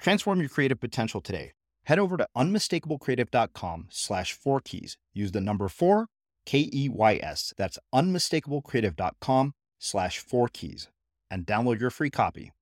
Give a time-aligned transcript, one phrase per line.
[0.00, 1.52] Transform your creative potential today.
[1.84, 4.96] Head over to unmistakablecreative.com slash four keys.
[5.12, 6.06] Use the number four,
[6.46, 7.52] K E Y S.
[7.58, 10.88] That's unmistakablecreative.com slash four keys
[11.30, 12.52] and download your free copy.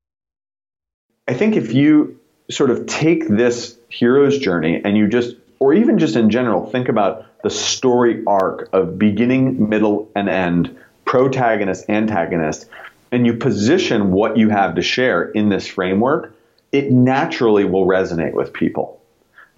[1.28, 2.18] I think if you
[2.50, 6.88] sort of take this hero's journey and you just, or even just in general, think
[6.88, 12.66] about the story arc of beginning, middle, and end, protagonist, antagonist,
[13.12, 16.34] and you position what you have to share in this framework
[16.72, 18.98] it naturally will resonate with people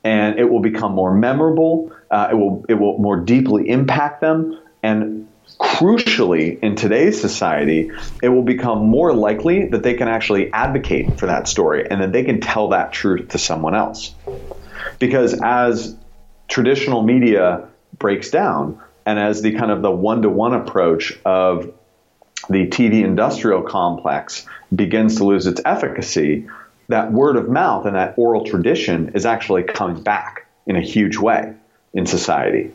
[0.04, 1.92] and it will become more memorable.
[2.10, 7.90] Uh, it will it will more deeply impact them, and crucially, in today's society,
[8.22, 12.12] it will become more likely that they can actually advocate for that story and that
[12.12, 14.14] they can tell that truth to someone else.
[14.98, 15.96] Because as
[16.48, 21.72] traditional media breaks down, and as the kind of the one to one approach of
[22.48, 26.46] the TV industrial complex begins to lose its efficacy,
[26.90, 31.16] that word of mouth and that oral tradition is actually coming back in a huge
[31.16, 31.54] way
[31.92, 32.72] in society.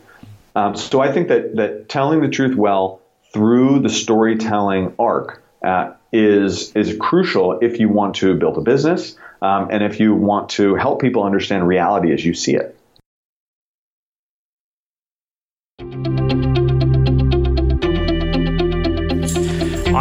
[0.56, 3.02] Um, so I think that that telling the truth well
[3.34, 9.18] through the storytelling arc uh, is is crucial if you want to build a business
[9.42, 12.75] um, and if you want to help people understand reality as you see it.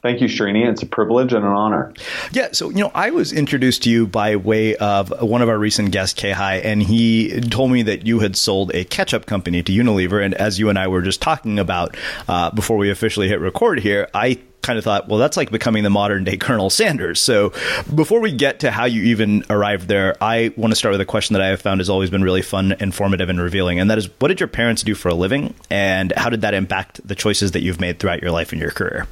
[0.00, 0.68] Thank you, Srini.
[0.68, 1.92] It's a privilege and an honor.
[2.32, 5.58] Yeah, so you know, I was introduced to you by way of one of our
[5.58, 9.72] recent guests, Kei, and he told me that you had sold a ketchup company to
[9.72, 10.24] Unilever.
[10.24, 11.96] And as you and I were just talking about
[12.28, 15.82] uh, before we officially hit record here, I kind of thought, well, that's like becoming
[15.82, 17.20] the modern day Colonel Sanders.
[17.20, 17.52] So
[17.94, 21.06] before we get to how you even arrived there, I want to start with a
[21.06, 23.80] question that I have found has always been really fun, informative, and revealing.
[23.80, 25.54] And that is, what did your parents do for a living?
[25.70, 28.70] And how did that impact the choices that you've made throughout your life and your
[28.70, 29.06] career?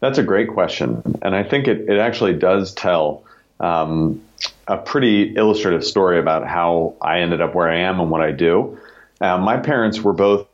[0.00, 1.18] That's a great question.
[1.22, 3.24] And I think it, it actually does tell
[3.60, 4.22] um,
[4.66, 8.32] a pretty illustrative story about how I ended up where I am and what I
[8.32, 8.78] do.
[9.20, 10.46] Uh, my parents were both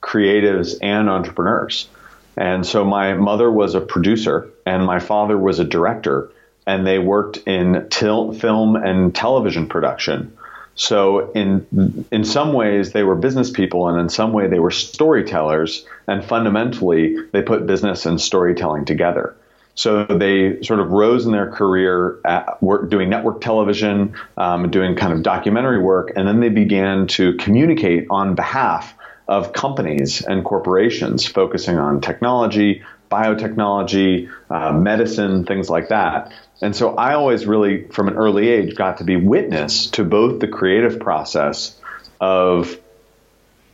[0.00, 1.88] creatives and entrepreneurs.
[2.36, 6.30] And so my mother was a producer and my father was a director,
[6.66, 10.36] and they worked in til- film and television production.
[10.74, 14.70] So in in some ways they were business people, and in some way they were
[14.70, 15.84] storytellers.
[16.06, 19.36] And fundamentally, they put business and storytelling together.
[19.74, 22.18] So they sort of rose in their career
[22.60, 27.34] work, doing network television, um, doing kind of documentary work, and then they began to
[27.34, 28.94] communicate on behalf
[29.28, 36.32] of companies and corporations, focusing on technology, biotechnology, uh, medicine, things like that.
[36.62, 40.38] And so I always really, from an early age, got to be witness to both
[40.38, 41.76] the creative process
[42.20, 42.78] of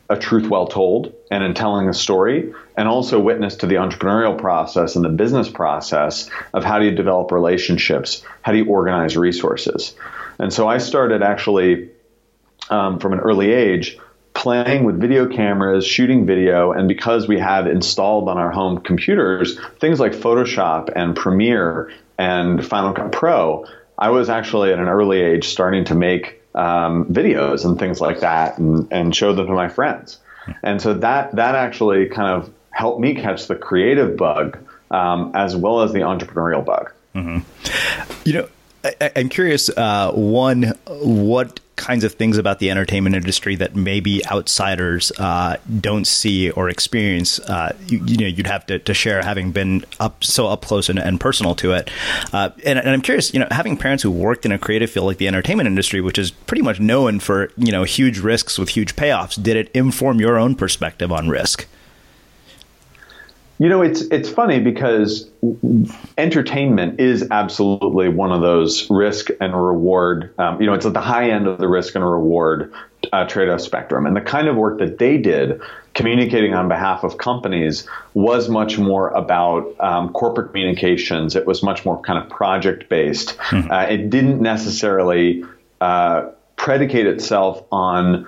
[0.09, 4.35] a truth well told and in telling a story, and also witness to the entrepreneurial
[4.35, 9.15] process and the business process of how do you develop relationships, how do you organize
[9.15, 9.93] resources.
[10.39, 11.91] And so I started actually
[12.71, 13.99] um, from an early age
[14.33, 19.59] playing with video cameras, shooting video, and because we had installed on our home computers
[19.79, 23.65] things like Photoshop and Premiere and Final Cut Pro,
[23.97, 28.19] I was actually at an early age starting to make um, videos and things like
[28.19, 30.19] that and, and show them to my friends.
[30.61, 34.57] And so that that actually kind of helped me catch the creative bug
[34.91, 36.91] um, as well as the entrepreneurial bug.
[37.15, 38.27] Mm-hmm.
[38.27, 38.49] You know,
[39.01, 39.69] I, am curious.
[39.69, 46.05] Uh, one, what kinds of things about the entertainment industry that maybe outsiders uh, don't
[46.05, 47.39] see or experience.
[47.39, 50.89] Uh, you, you, know, you'd have to, to, share having been up so up close
[50.89, 51.89] and, and personal to it.
[52.33, 55.05] Uh, and, and, I'm curious, you know, having parents who worked in a creative field
[55.05, 58.69] like the entertainment industry, which is pretty much known for you know huge risks with
[58.69, 61.65] huge payoffs, did it inform your own perspective on risk?
[63.61, 65.29] You know, it's it's funny because
[66.17, 70.33] entertainment is absolutely one of those risk and reward.
[70.37, 72.73] Um, you know, it's at the high end of the risk and reward
[73.11, 75.59] uh, trade-off spectrum, and the kind of work that they did,
[75.93, 81.35] communicating on behalf of companies, was much more about um, corporate communications.
[81.35, 83.37] It was much more kind of project-based.
[83.37, 83.71] Mm-hmm.
[83.71, 85.43] Uh, it didn't necessarily
[85.81, 88.25] uh, predicate itself on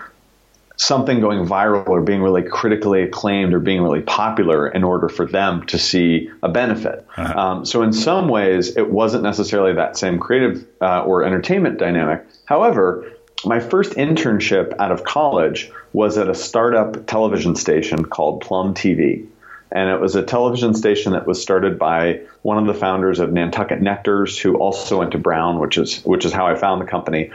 [0.81, 5.27] something going viral or being really critically acclaimed or being really popular in order for
[5.27, 7.05] them to see a benefit.
[7.15, 7.39] Uh-huh.
[7.39, 12.25] Um, so, in some ways, it wasn't necessarily that same creative uh, or entertainment dynamic.
[12.45, 13.13] However,
[13.45, 19.27] my first internship out of college was at a startup television station called Plum TV.
[19.71, 23.31] And it was a television station that was started by one of the founders of
[23.31, 26.85] Nantucket Nectars, who also went to Brown, which is which is how I found the
[26.85, 27.31] company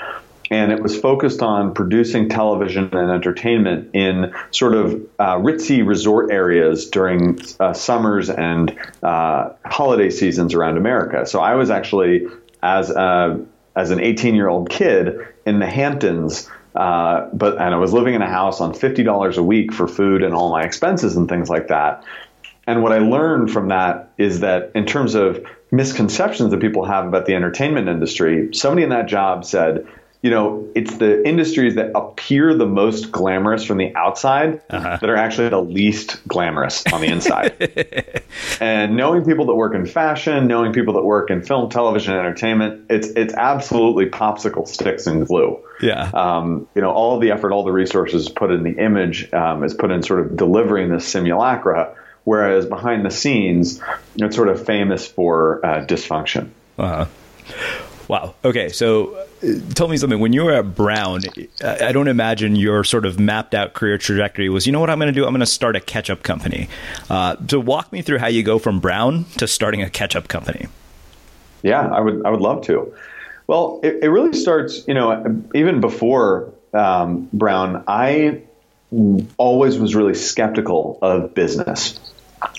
[0.51, 6.31] and it was focused on producing television and entertainment in sort of uh, ritzy resort
[6.31, 11.27] areas during uh, summers and uh, holiday seasons around America.
[11.27, 12.27] So I was actually,
[12.63, 17.79] as a, as an 18 year old kid in the Hamptons, Uh, but and I
[17.79, 20.63] was living in a house on fifty dollars a week for food and all my
[20.63, 22.05] expenses and things like that.
[22.67, 27.07] And what I learned from that is that in terms of misconceptions that people have
[27.07, 29.87] about the entertainment industry, somebody in that job said,
[30.27, 34.99] you know, it's the industries that appear the most glamorous from the outside uh-huh.
[35.01, 38.25] that are actually the least glamorous on the inside.
[38.61, 42.87] and knowing people that work in fashion, knowing people that work in film, television, entertainment,
[42.91, 45.61] it's it's absolutely popsicle sticks and glue.
[45.81, 46.11] Yeah.
[46.13, 49.75] Um, you know, all the effort, all the resources put in the image um, is
[49.75, 53.81] put in sort of delivering this simulacra whereas behind the scenes,
[54.17, 56.49] it's sort of famous for uh, dysfunction.
[56.77, 57.07] Uh-huh.
[58.09, 58.35] Wow.
[58.45, 58.69] Okay.
[58.69, 59.27] So uh,
[59.75, 60.21] tell me something.
[60.21, 61.23] When you were at Brown,
[61.63, 64.99] I don't imagine your sort of mapped out career trajectory was, you know what I'm
[64.99, 65.25] going to do?
[65.25, 66.69] I'm going to start a ketchup company.
[67.11, 70.67] Uh, so walk me through how you go from Brown to starting a ketchup company.
[71.63, 72.95] Yeah, I would, I would love to.
[73.49, 78.43] Well, it, it really starts, you know, even before um, Brown, I
[79.37, 81.99] always was really skeptical of business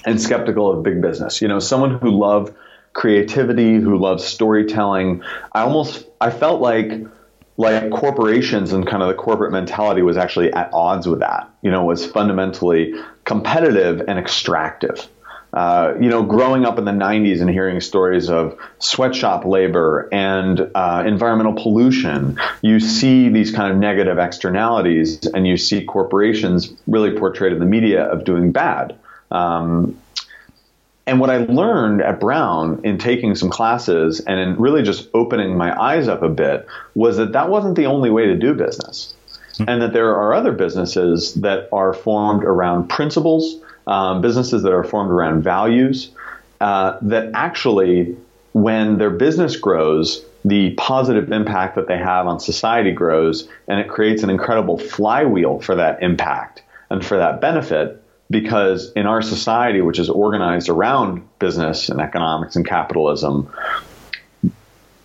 [0.06, 1.42] and skeptical of big business.
[1.42, 2.54] You know, someone who loved
[2.98, 5.22] creativity, who loves storytelling.
[5.54, 6.92] I almost I felt like
[7.56, 11.50] like corporations and kind of the corporate mentality was actually at odds with that.
[11.62, 15.08] You know, was fundamentally competitive and extractive.
[15.54, 20.70] Uh, you know, growing up in the 90s and hearing stories of sweatshop labor and
[20.76, 27.12] uh, environmental pollution, you see these kind of negative externalities and you see corporations really
[27.12, 28.98] portrayed in the media of doing bad.
[29.32, 29.98] Um,
[31.08, 35.58] and what I learned at Brown in taking some classes and in really just opening
[35.58, 39.16] my eyes up a bit was that that wasn't the only way to do business.
[39.54, 39.70] Mm-hmm.
[39.70, 43.56] And that there are other businesses that are formed around principles,
[43.88, 46.12] um, businesses that are formed around values,
[46.60, 48.18] uh, that actually,
[48.52, 53.88] when their business grows, the positive impact that they have on society grows, and it
[53.88, 59.82] creates an incredible flywheel for that impact and for that benefit because in our society,
[59.82, 63.52] which is organized around business and economics and capitalism,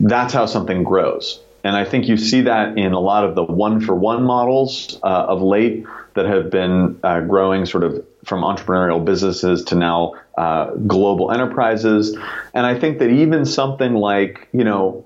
[0.00, 1.40] that's how something grows.
[1.64, 4.98] And I think you see that in a lot of the one for one models
[5.02, 10.14] uh, of late that have been uh, growing sort of from entrepreneurial businesses to now
[10.36, 12.16] uh, global enterprises.
[12.52, 15.04] And I think that even something like, you know,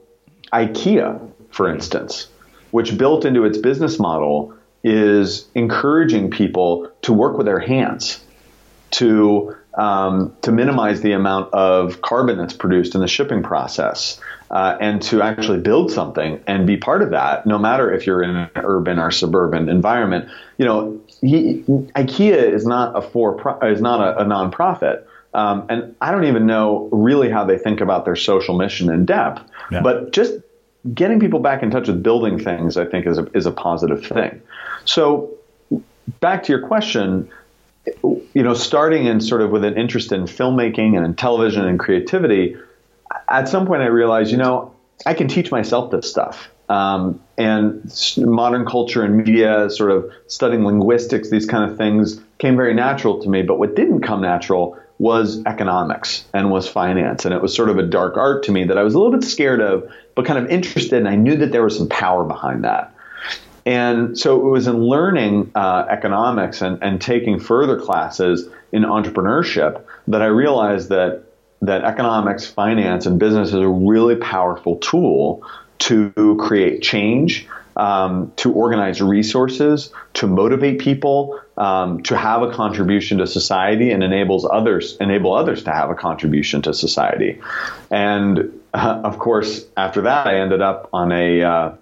[0.53, 2.29] IKEA, for instance,
[2.71, 4.56] which built into its business model
[4.87, 8.21] is encouraging people to work with their hands
[8.93, 14.19] to um, to minimize the amount of carbon that's produced in the shipping process
[14.50, 18.23] uh, and to actually build something and be part of that no matter if you're
[18.23, 20.31] in an urban or suburban environment.
[20.57, 21.64] You know he,
[21.97, 25.02] ikea is not a for is not a, a nonprofit
[25.35, 29.05] um, and i don't even know really how they think about their social mission in
[29.05, 29.43] depth.
[29.73, 29.83] Yeah.
[29.83, 30.35] but just
[30.95, 34.07] getting people back in touch with building things i think is a, is a positive
[34.07, 34.40] thing
[34.87, 35.35] so
[36.21, 37.28] back to your question,
[38.02, 41.78] you know, starting in sort of with an interest in filmmaking and in television and
[41.78, 42.57] creativity,
[43.28, 44.75] at some point I realized, you know,
[45.05, 46.49] I can teach myself this stuff.
[46.69, 52.57] Um, and modern culture and media, sort of studying linguistics, these kind of things came
[52.57, 53.43] very natural to me.
[53.43, 57.25] But what didn't come natural was economics and was finance.
[57.25, 59.12] And it was sort of a dark art to me that I was a little
[59.12, 60.99] bit scared of, but kind of interested.
[60.99, 62.93] And I knew that there was some power behind that.
[63.67, 69.83] And so it was in learning uh, economics and, and taking further classes in entrepreneurship
[70.07, 71.25] that I realized that
[71.63, 75.43] that economics, finance, and business is a really powerful tool
[75.79, 83.19] to create change, um, to organize resources, to motivate people, um, to have a contribution
[83.19, 87.41] to society, and enables others enable others to have a contribution to society.
[87.91, 91.73] And uh, of course, after that, I ended up on a uh,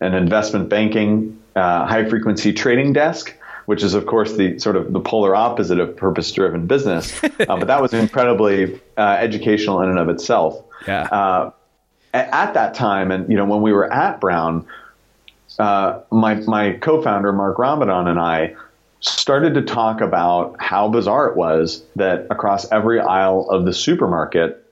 [0.00, 3.34] an investment banking uh, high frequency trading desk
[3.66, 7.18] which is of course the sort of the polar opposite of purpose driven business.
[7.44, 10.62] Uh, but that was incredibly uh, educational in and of itself.
[10.86, 11.02] Yeah.
[11.02, 11.50] Uh,
[12.14, 14.64] at that time and you know when we were at brown
[15.58, 18.54] uh, my my co-founder mark ramadan and i
[19.00, 24.64] started to talk about how bizarre it was that across every aisle of the supermarket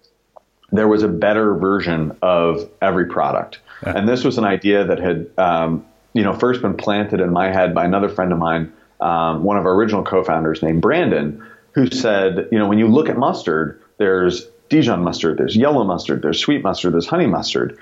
[0.71, 5.31] there was a better version of every product and this was an idea that had,
[5.39, 9.43] um, you know, first been planted in my head by another friend of mine, um,
[9.43, 13.17] one of our original co-founders named Brandon, who said, you know, when you look at
[13.17, 17.79] mustard, there's Dijon mustard, there's yellow mustard, there's sweet mustard, there's honey mustard,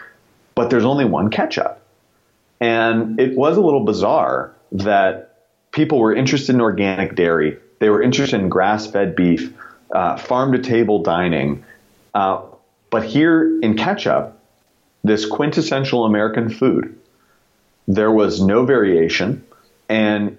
[0.55, 1.81] but there's only one ketchup.
[2.61, 5.37] And it was a little bizarre that
[5.73, 9.53] people were interested in organic dairy, they were interested in grass-fed beef,
[9.95, 11.65] uh, farm-to-table dining,
[12.15, 12.43] uh,
[12.91, 14.40] but here in ketchup,
[15.03, 16.99] this quintessential American food,
[17.89, 19.45] there was no variation,
[19.89, 20.39] and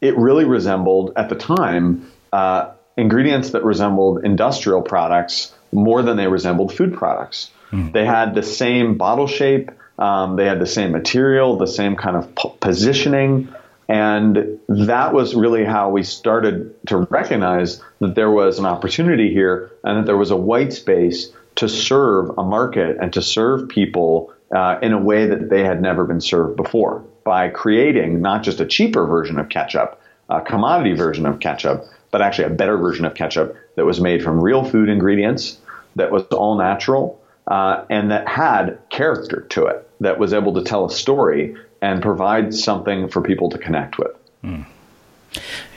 [0.00, 6.26] it really resembled, at the time, uh, ingredients that resembled industrial products more than they
[6.26, 7.50] resembled food products.
[7.70, 7.92] Mm.
[7.92, 12.16] They had the same bottle shape, um, they had the same material, the same kind
[12.16, 13.54] of p- positioning.
[13.88, 19.70] And that was really how we started to recognize that there was an opportunity here
[19.82, 24.32] and that there was a white space to serve a market and to serve people
[24.54, 28.60] uh, in a way that they had never been served before by creating not just
[28.60, 30.00] a cheaper version of ketchup,
[30.30, 34.22] a commodity version of ketchup, but actually a better version of ketchup that was made
[34.22, 35.58] from real food ingredients,
[35.96, 40.62] that was all natural, uh, and that had character to it, that was able to
[40.62, 44.12] tell a story and provide something for people to connect with.
[44.42, 44.64] Mm.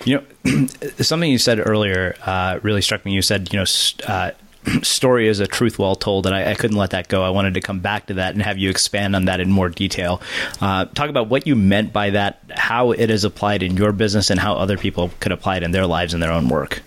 [0.05, 0.67] You know,
[0.99, 3.11] something you said earlier uh, really struck me.
[3.11, 3.65] You said, you know,
[4.07, 4.31] uh,
[4.83, 7.23] story is a truth well told, and I, I, couldn't let that go.
[7.23, 9.69] I wanted to come back to that and have you expand on that in more
[9.69, 10.21] detail.
[10.61, 14.29] Uh, talk about what you meant by that, how it is applied in your business,
[14.29, 16.81] and how other people could apply it in their lives and their own work.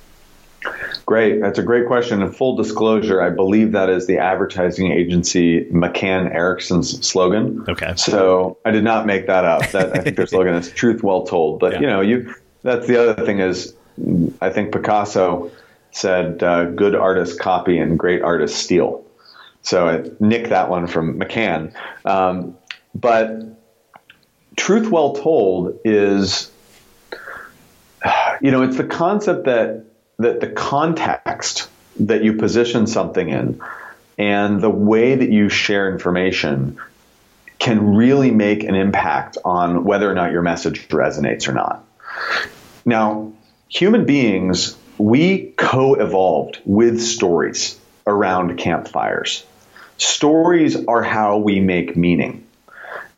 [1.05, 1.41] Great.
[1.41, 2.21] That's a great question.
[2.21, 7.65] And full disclosure, I believe that is the advertising agency McCann Erickson's slogan.
[7.69, 7.95] Okay.
[7.97, 9.71] So I did not make that up.
[9.71, 11.61] That I think their slogan is truth well told.
[11.61, 11.81] But yeah.
[11.81, 13.75] you know, you that's the other thing is
[14.41, 15.51] I think Picasso
[15.97, 19.05] said uh, good artists copy and great artists steal.
[19.63, 21.75] So I nicked that one from McCann.
[22.05, 22.57] Um,
[22.95, 23.43] but
[24.57, 26.53] truth well told is,
[28.41, 29.85] you know, it's the concept that
[30.19, 31.69] that the context
[32.01, 33.61] that you position something in
[34.19, 36.79] and the way that you share information
[37.59, 41.85] can really make an impact on whether or not your message resonates or not.
[42.85, 43.33] Now,
[43.69, 49.45] human beings, we co evolved with stories around campfires.
[49.99, 52.47] Stories are how we make meaning.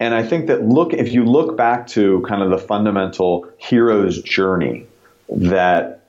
[0.00, 4.23] And I think that look, if you look back to kind of the fundamental hero's
[4.23, 4.87] journey
[5.28, 6.04] that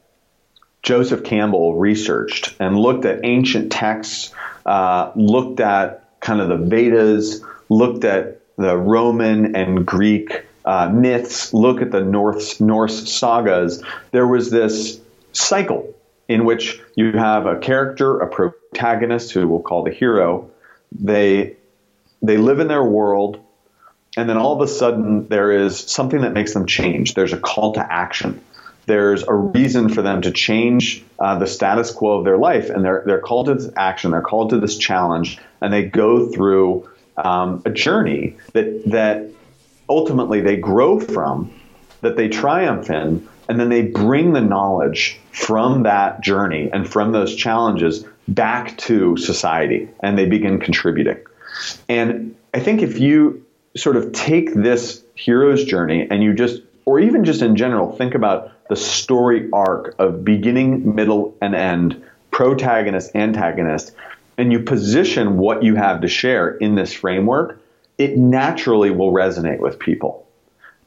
[0.84, 4.32] Joseph Campbell researched and looked at ancient texts,
[4.66, 11.54] uh, looked at kind of the Vedas, looked at the Roman and Greek uh, myths,
[11.54, 15.96] look at the Norse, Norse sagas, there was this cycle
[16.28, 20.52] in which you have a character, a protagonist who we'll call the hero.
[20.92, 21.56] They
[22.22, 23.40] they live in their world,
[24.18, 27.14] and then all of a sudden there is something that makes them change.
[27.14, 28.42] There's a call to action
[28.90, 32.84] there's a reason for them to change uh, the status quo of their life, and
[32.84, 36.90] they're they're called to this action, they're called to this challenge, and they go through
[37.16, 39.30] um, a journey that that
[39.88, 41.54] ultimately they grow from,
[42.02, 47.12] that they triumph in, and then they bring the knowledge from that journey and from
[47.12, 51.18] those challenges back to society, and they begin contributing.
[51.90, 57.00] And I think if you sort of take this hero's journey and you just or
[57.00, 63.16] even just in general, think about the story arc of beginning, middle, and end, protagonist,
[63.16, 63.92] antagonist,
[64.40, 67.62] and you position what you have to share in this framework,
[68.00, 70.26] it naturally will resonate with people.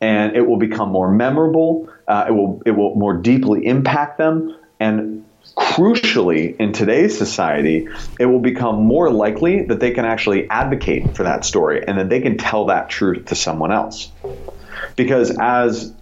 [0.01, 4.57] And it will become more memorable, uh, it, will, it will more deeply impact them,
[4.81, 5.25] and
[5.57, 7.89] crucially, in today's society,
[8.19, 12.09] it will become more likely that they can actually advocate for that story and that
[12.09, 14.11] they can tell that truth to someone else.
[14.97, 15.95] Because as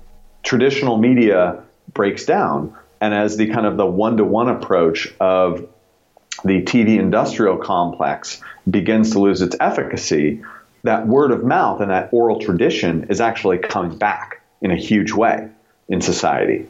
[0.43, 5.67] traditional media breaks down, and as the kind of the one to one approach of
[6.45, 10.43] the TV industrial complex begins to lose its efficacy,
[10.85, 15.13] that word of mouth and that oral tradition is actually coming back in a huge
[15.13, 15.51] way
[15.91, 16.67] in society.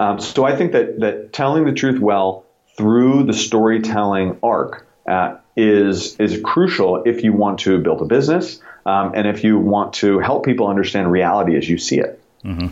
[0.00, 2.44] Um, so I think that that telling the truth well
[2.76, 8.60] through the storytelling arc uh, is is crucial if you want to build a business
[8.86, 12.20] um, and if you want to help people understand reality as you see it.
[12.44, 12.68] Mm-hmm.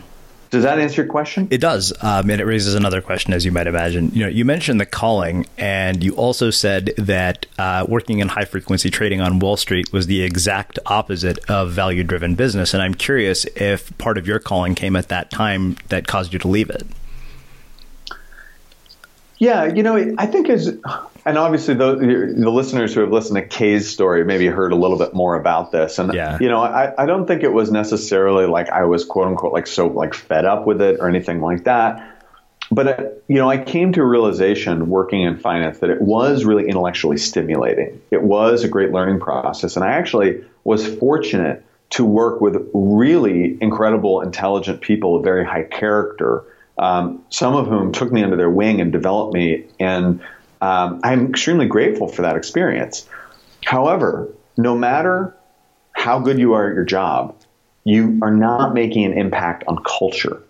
[0.53, 1.47] Does that answer your question?
[1.49, 4.11] It does, um, and it raises another question, as you might imagine.
[4.13, 8.45] You know, you mentioned the calling, and you also said that uh, working in high
[8.45, 12.75] frequency trading on Wall Street was the exact opposite of value driven business.
[12.75, 16.37] And I'm curious if part of your calling came at that time that caused you
[16.37, 16.85] to leave it.
[19.43, 20.67] Yeah, you know, I think as
[21.25, 24.97] and obviously the, the listeners who have listened to Kay's story maybe heard a little
[24.97, 25.99] bit more about this.
[25.99, 26.37] And yeah.
[26.39, 29.67] you know, I, I don't think it was necessarily like I was quote unquote like
[29.67, 32.09] so like fed up with it or anything like that.
[32.71, 36.45] But uh, you know, I came to a realization working in finance that it was
[36.45, 38.01] really intellectually stimulating.
[38.11, 43.57] It was a great learning process, and I actually was fortunate to work with really
[43.59, 46.45] incredible, intelligent people of very high character
[46.77, 49.65] um, some of whom took me under their wing and developed me.
[49.79, 50.21] And
[50.61, 53.07] um, I'm extremely grateful for that experience.
[53.65, 55.35] However, no matter
[55.91, 57.35] how good you are at your job,
[57.83, 60.41] you are not making an impact on culture.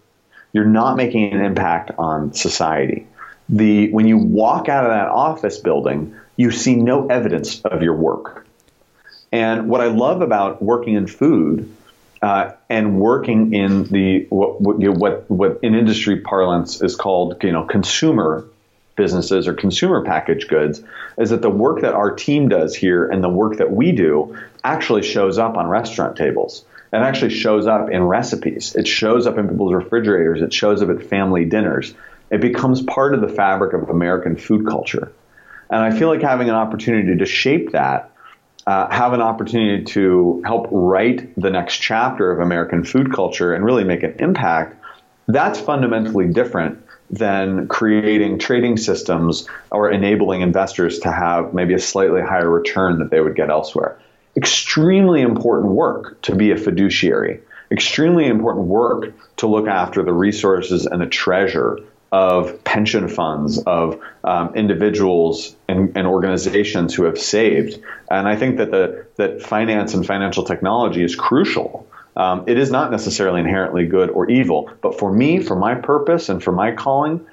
[0.52, 3.08] You're not making an impact on society.
[3.50, 7.96] The when you walk out of that office building, you see no evidence of your
[7.96, 8.48] work.
[9.32, 11.76] And what I love about working in food
[12.24, 16.96] uh, and working in the what, what, you know, what what in industry parlance is
[16.96, 18.46] called you know consumer
[18.96, 20.82] businesses or consumer packaged goods
[21.18, 24.38] is that the work that our team does here and the work that we do
[24.64, 26.64] actually shows up on restaurant tables.
[26.94, 28.74] It actually shows up in recipes.
[28.76, 30.42] It shows up in people's refrigerators.
[30.42, 31.94] It shows up at family dinners.
[32.30, 35.12] It becomes part of the fabric of American food culture.
[35.70, 38.12] And I feel like having an opportunity to shape that,
[38.65, 43.65] uh, have an opportunity to help write the next chapter of American food culture and
[43.65, 44.76] really make an impact,
[45.28, 52.21] that's fundamentally different than creating trading systems or enabling investors to have maybe a slightly
[52.21, 53.99] higher return that they would get elsewhere.
[54.36, 57.39] Extremely important work to be a fiduciary.
[57.69, 61.78] Extremely important work to look after the resources and the treasure
[62.13, 67.82] of pension funds, of um, individuals and, and, organizations who have saved.
[68.10, 71.88] And I think that the that finance and financial technology is crucial.
[72.15, 76.30] Um, it is not necessarily inherently good or evil, but for me, for my purpose
[76.30, 77.26] and for my calling,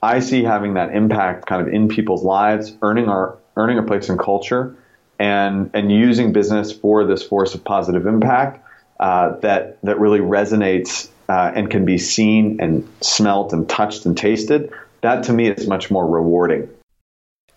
[0.00, 4.10] I see having that impact kind of in people's lives, earning our earning a place
[4.10, 4.76] in culture,
[5.18, 8.64] and and using business for this force of positive impact
[9.00, 14.18] uh, that that really resonates uh, and can be seen and smelt and touched and
[14.18, 16.68] tasted, that to me is much more rewarding.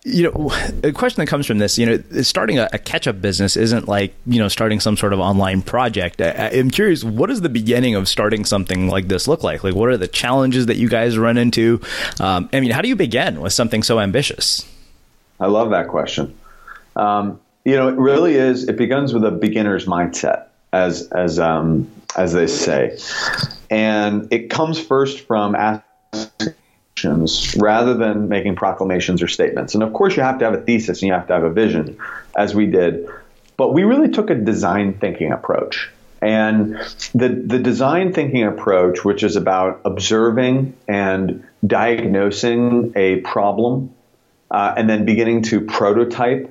[0.06, 0.52] You know,
[0.84, 4.14] a question that comes from this, you know, starting a, a ketchup business isn't like,
[4.28, 6.22] you know, starting some sort of online project.
[6.22, 9.64] I, I'm curious, what does the beginning of starting something like this look like?
[9.64, 11.82] Like, what are the challenges that you guys run into?
[12.20, 14.70] Um, I mean, how do you begin with something so ambitious?
[15.40, 16.36] I love that question.
[16.96, 21.90] Um, you know, it really is, it begins with a beginner's mindset, as, as, um,
[22.18, 22.98] as they say.
[23.70, 29.76] And it comes first from actions rather than making proclamations or statements.
[29.76, 31.52] And of course, you have to have a thesis and you have to have a
[31.52, 31.98] vision,
[32.36, 33.08] as we did.
[33.56, 35.90] But we really took a design thinking approach.
[36.22, 36.76] And
[37.14, 43.94] the, the design thinking approach, which is about observing and diagnosing a problem
[44.50, 46.50] uh, and then beginning to prototype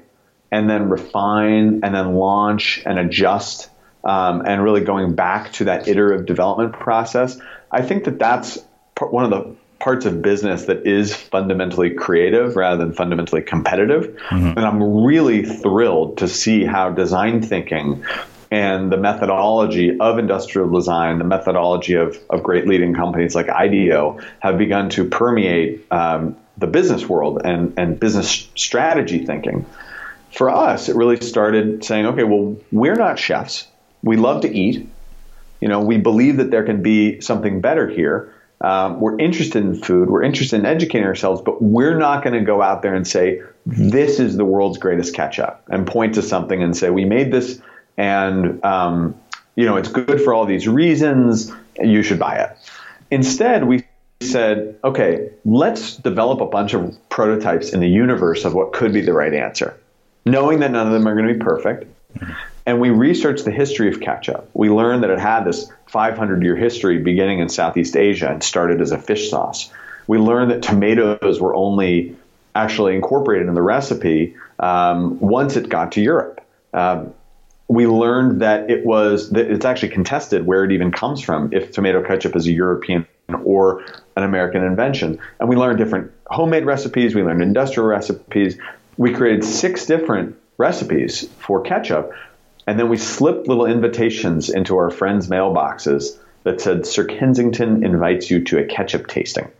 [0.50, 3.70] and then refine and then launch and adjust
[4.04, 7.38] um, and really going back to that iterative development process.
[7.70, 8.58] I think that that's
[9.00, 14.16] one of the parts of business that is fundamentally creative rather than fundamentally competitive.
[14.28, 14.58] Mm-hmm.
[14.58, 18.04] And I'm really thrilled to see how design thinking
[18.52, 24.20] and the methodology of industrial design, the methodology of, of great leading companies like IDEO
[24.40, 29.64] have begun to permeate um, the business world and, and business strategy thinking.
[30.32, 33.66] For us, it really started saying, okay, well, we're not chefs
[34.02, 34.88] we love to eat.
[35.60, 38.34] You know, we believe that there can be something better here.
[38.60, 40.08] Um, we're interested in food.
[40.08, 43.42] We're interested in educating ourselves, but we're not going to go out there and say,
[43.66, 47.60] this is the world's greatest ketchup and point to something and say, we made this
[47.96, 49.14] and, um,
[49.56, 51.52] you know, it's good for all these reasons.
[51.80, 52.56] You should buy it.
[53.10, 53.84] Instead, we
[54.20, 59.00] said, okay, let's develop a bunch of prototypes in the universe of what could be
[59.00, 59.78] the right answer,
[60.24, 61.86] knowing that none of them are going to be perfect.
[62.64, 64.48] And we researched the history of ketchup.
[64.54, 68.80] We learned that it had this 500 year history beginning in Southeast Asia and started
[68.80, 69.70] as a fish sauce.
[70.06, 72.16] We learned that tomatoes were only
[72.54, 76.40] actually incorporated in the recipe um, once it got to Europe.
[76.72, 77.14] Um,
[77.68, 81.72] we learned that it was that it's actually contested where it even comes from if
[81.72, 83.06] tomato ketchup is a European
[83.44, 83.82] or
[84.16, 85.18] an American invention.
[85.40, 88.58] And we learned different homemade recipes, we learned industrial recipes.
[88.98, 92.12] We created six different recipes for ketchup
[92.66, 98.30] and then we slipped little invitations into our friends' mailboxes that said, Sir Kensington invites
[98.30, 99.50] you to a ketchup tasting.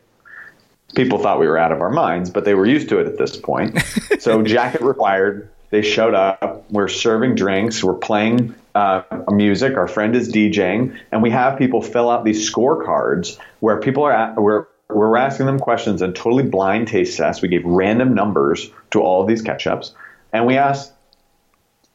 [0.95, 3.19] People thought we were out of our minds, but they were used to it at
[3.19, 3.81] this point.
[4.19, 5.49] so, jacket required.
[5.71, 6.71] They showed up.
[6.71, 7.83] We're serving drinks.
[7.83, 9.77] We're playing uh, music.
[9.77, 10.99] Our friend is DJing.
[11.11, 15.47] And we have people fill out these scorecards where people are at, we're, we're asking
[15.47, 17.41] them questions and totally blind taste tests.
[17.41, 19.93] We gave random numbers to all of these ketchups.
[20.31, 20.92] And we asked,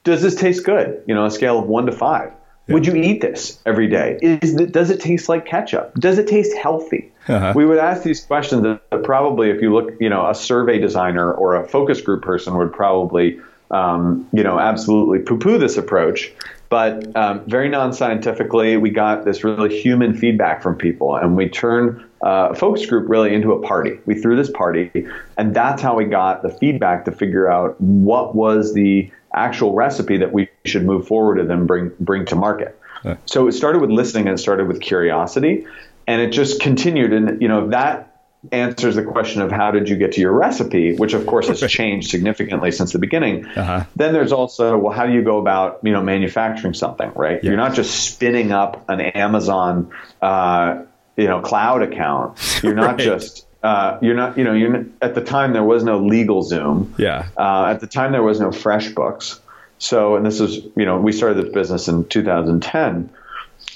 [0.07, 1.03] does this taste good?
[1.05, 2.31] You know, a scale of one to five.
[2.67, 2.73] Yeah.
[2.73, 4.17] Would you eat this every day?
[4.21, 5.93] Is it, does it taste like ketchup?
[5.95, 7.11] Does it taste healthy?
[7.27, 7.53] Uh-huh.
[7.55, 11.31] We would ask these questions that probably, if you look, you know, a survey designer
[11.31, 13.39] or a focus group person would probably,
[13.71, 16.33] um, you know, absolutely poo-poo this approach.
[16.69, 22.03] But um, very non-scientifically, we got this really human feedback from people, and we turned
[22.21, 23.99] uh, a focus group really into a party.
[24.05, 28.35] We threw this party, and that's how we got the feedback to figure out what
[28.35, 32.79] was the actual recipe that we should move forward and then bring bring to market.
[33.25, 35.65] So it started with listening and it started with curiosity,
[36.07, 37.13] and it just continued.
[37.13, 38.07] And you know that
[38.51, 41.59] answers the question of how did you get to your recipe, which of course has
[41.71, 43.45] changed significantly since the beginning.
[43.45, 43.83] Uh-huh.
[43.95, 47.43] Then there's also well, how do you go about you know manufacturing something, right?
[47.43, 47.51] Yeah.
[47.51, 50.83] You're not just spinning up an Amazon uh,
[51.15, 52.61] you know cloud account.
[52.63, 52.99] You're not right.
[52.99, 56.97] just uh, you're not, you know, you're not, at the time there was no LegalZoom.
[56.97, 57.27] Yeah.
[57.35, 59.39] Uh, at the time there was no FreshBooks.
[59.79, 63.09] So, and this is, you know, we started this business in 2010.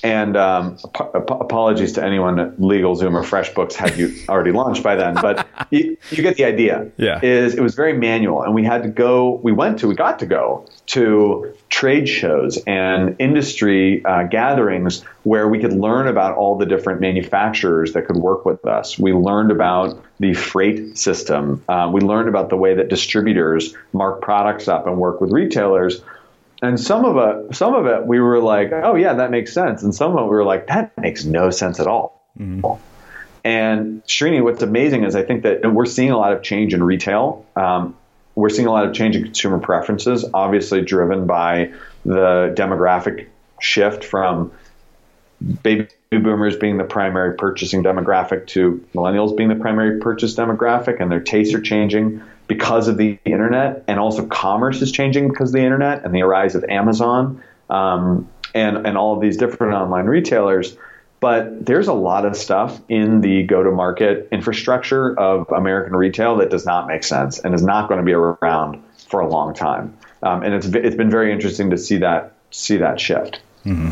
[0.03, 4.95] And um, ap- apologies to anyone at LegalZoom or FreshBooks had you already launched by
[4.95, 6.89] then, but you, you, get the idea.
[6.97, 7.19] Yeah.
[7.21, 9.39] Is it was very manual, and we had to go.
[9.43, 9.87] We went to.
[9.87, 16.07] We got to go to trade shows and industry uh, gatherings where we could learn
[16.07, 18.97] about all the different manufacturers that could work with us.
[18.97, 21.63] We learned about the freight system.
[21.69, 26.01] Uh, we learned about the way that distributors mark products up and work with retailers
[26.61, 29.83] and some of it, some of it, we were like, "Oh yeah, that makes sense,"
[29.83, 32.81] and some of it, we were like, "That makes no sense at all." Mm-hmm.
[33.43, 36.83] And Srini, what's amazing is I think that we're seeing a lot of change in
[36.83, 37.45] retail.
[37.55, 37.97] Um,
[38.35, 41.73] we're seeing a lot of change in consumer preferences, obviously driven by
[42.05, 43.27] the demographic
[43.59, 44.51] shift from
[45.63, 51.11] baby boomers being the primary purchasing demographic to millennials being the primary purchase demographic, and
[51.11, 52.21] their tastes are changing
[52.51, 56.21] because of the internet, and also commerce is changing because of the internet and the
[56.23, 60.75] rise of Amazon um, and and all of these different online retailers.
[61.21, 66.65] But there's a lot of stuff in the go-to-market infrastructure of American retail that does
[66.65, 69.97] not make sense and is not going to be around for a long time.
[70.21, 73.39] Um, and it's it's been very interesting to see that see that shift.
[73.65, 73.91] Mm-hmm.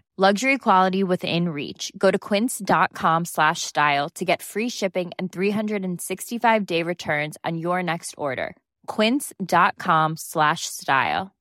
[0.17, 1.89] Luxury quality within reach.
[1.97, 7.81] Go to quince.com slash style to get free shipping and 365 day returns on your
[7.81, 8.55] next order.
[8.87, 11.31] Quince.com slash style.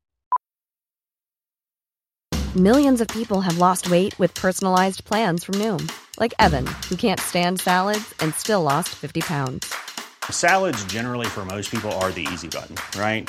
[2.57, 7.21] Millions of people have lost weight with personalized plans from Noom, like Evan, who can't
[7.21, 9.75] stand salads and still lost 50 pounds.
[10.31, 13.29] Salads, generally, for most people, are the easy button, right?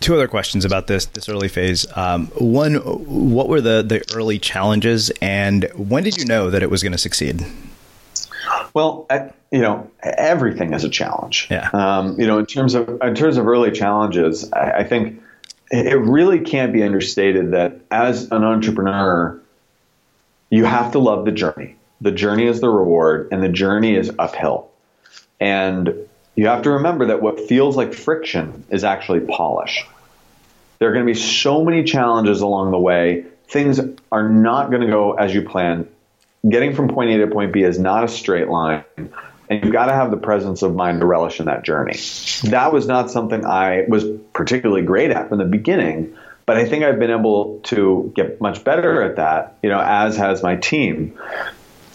[0.00, 1.86] Two other questions about this this early phase.
[1.96, 6.70] Um, one, what were the the early challenges, and when did you know that it
[6.70, 7.44] was going to succeed?
[8.72, 9.06] Well,
[9.50, 11.48] you know, everything is a challenge.
[11.50, 11.68] Yeah.
[11.72, 15.22] Um, you know, in terms of in terms of early challenges, I, I think
[15.70, 19.40] it really can't be understated that as an entrepreneur,
[20.50, 21.76] you have to love the journey.
[22.00, 24.70] The journey is the reward, and the journey is uphill.
[25.38, 26.08] And
[26.40, 29.84] you have to remember that what feels like friction is actually polish.
[30.78, 33.26] There are going to be so many challenges along the way.
[33.48, 33.78] Things
[34.10, 35.86] are not going to go as you plan.
[36.48, 38.84] Getting from point A to point B is not a straight line.
[38.96, 41.98] And you've got to have the presence of mind to relish in that journey.
[42.44, 46.84] That was not something I was particularly great at from the beginning, but I think
[46.84, 51.18] I've been able to get much better at that, you know, as has my team.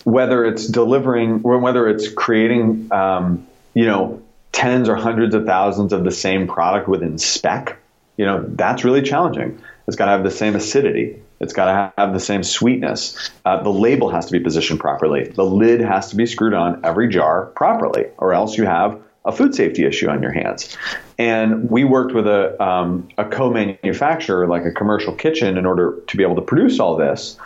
[0.04, 4.22] Whether it's delivering, whether it's creating, um, you know,
[4.56, 7.78] tens or hundreds of thousands of the same product within spec,
[8.16, 9.62] you know, that's really challenging.
[9.86, 11.22] It's got to have the same acidity.
[11.42, 13.32] It's got to have the same sweetness.
[13.44, 15.26] Uh, the label has to be positioned properly.
[15.26, 19.34] The lid has to be screwed on every jar properly, or else you have a
[19.34, 20.78] food safety issue on your hands.
[21.20, 26.18] And we worked with a, um, a co-manufacturer, like a commercial kitchen, in order to
[26.18, 27.38] be able to produce all this,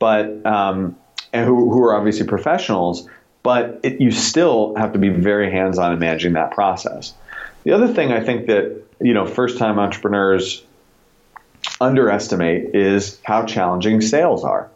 [0.00, 0.96] but um,
[1.32, 3.08] and who, who are obviously professionals.
[3.46, 7.14] But it, you still have to be very hands-on in managing that process.
[7.62, 10.64] The other thing I think that you know first-time entrepreneurs
[11.80, 14.68] underestimate is how challenging sales are.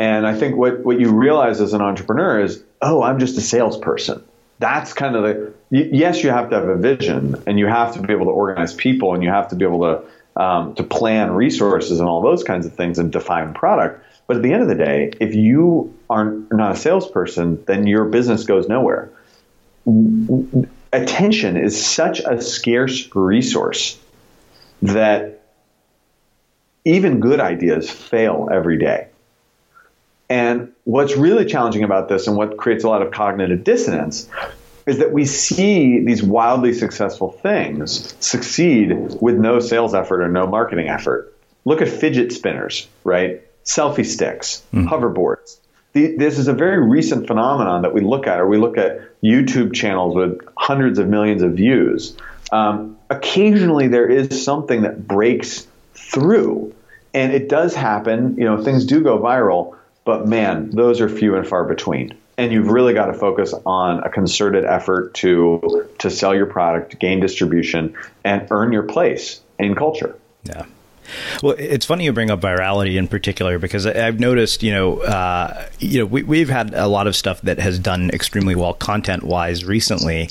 [0.00, 3.40] And I think what, what you realize as an entrepreneur is, oh, I'm just a
[3.40, 4.24] salesperson.
[4.58, 8.02] That's kind of the, yes, you have to have a vision and you have to
[8.02, 11.30] be able to organize people and you have to be able to, um, to plan
[11.30, 14.04] resources and all those kinds of things and define product.
[14.32, 18.06] But at the end of the day, if you are not a salesperson, then your
[18.06, 19.10] business goes nowhere.
[20.90, 23.98] Attention is such a scarce resource
[24.80, 25.42] that
[26.86, 29.08] even good ideas fail every day.
[30.30, 34.30] And what's really challenging about this and what creates a lot of cognitive dissonance
[34.86, 40.46] is that we see these wildly successful things succeed with no sales effort or no
[40.46, 41.36] marketing effort.
[41.66, 43.42] Look at fidget spinners, right?
[43.64, 44.88] Selfie sticks, mm.
[44.88, 45.58] hoverboards.
[45.92, 49.00] The, this is a very recent phenomenon that we look at, or we look at
[49.22, 52.16] YouTube channels with hundreds of millions of views.
[52.50, 56.74] Um, occasionally, there is something that breaks through.
[57.14, 61.36] And it does happen, you know, things do go viral, but man, those are few
[61.36, 62.16] and far between.
[62.38, 66.98] And you've really got to focus on a concerted effort to to sell your product,
[66.98, 67.94] gain distribution,
[68.24, 70.16] and earn your place in culture.
[70.44, 70.64] Yeah.
[71.42, 75.68] Well, it's funny you bring up virality in particular because I've noticed, you know, uh,
[75.78, 79.22] you know, we, we've had a lot of stuff that has done extremely well content
[79.22, 80.28] wise recently,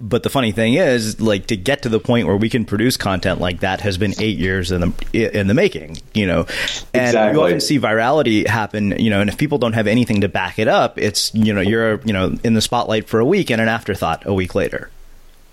[0.00, 2.96] but the funny thing is, like to get to the point where we can produce
[2.96, 6.46] content like that has been eight years in the in the making, you know.
[6.94, 7.38] And exactly.
[7.38, 10.58] you often see virality happen, you know, and if people don't have anything to back
[10.58, 13.60] it up, it's you know you're you know in the spotlight for a week and
[13.60, 14.90] an afterthought a week later.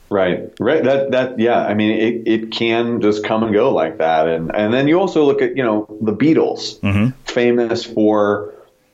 [0.10, 0.84] Right, right.
[0.84, 1.60] That that yeah.
[1.60, 5.00] I mean, it, it can just come and go like that, and and then you
[5.00, 7.10] also look at you know the Beatles, mm-hmm.
[7.26, 8.54] famous for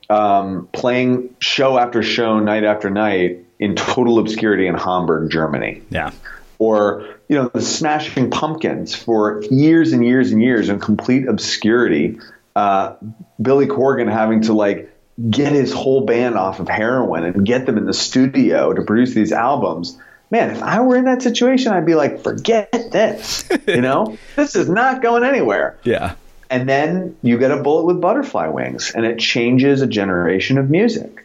[0.10, 5.82] um, playing show after show, night after night in total obscurity in Hamburg, Germany.
[5.90, 6.12] Yeah.
[6.60, 12.20] Or, you know, the Smashing Pumpkins for years and years and years in complete obscurity.
[12.56, 12.96] Uh,
[13.42, 14.94] Billy Corgan having to like
[15.30, 19.14] get his whole band off of heroin and get them in the studio to produce
[19.14, 19.98] these albums.
[20.34, 23.48] Man, if I were in that situation, I'd be like, forget this.
[23.68, 25.78] You know, this is not going anywhere.
[25.84, 26.16] Yeah.
[26.50, 30.72] And then you get a bullet with butterfly wings, and it changes a generation of
[30.72, 31.24] music.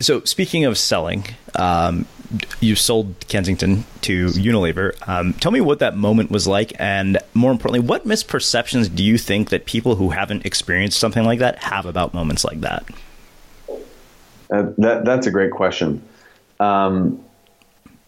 [0.00, 2.04] So, speaking of selling, um,
[2.60, 4.92] you sold Kensington to Unilever.
[5.08, 9.16] Um, tell me what that moment was like, and more importantly, what misperceptions do you
[9.16, 12.84] think that people who haven't experienced something like that have about moments like that?
[14.50, 16.02] Uh, that that's a great question.
[16.58, 17.24] Um,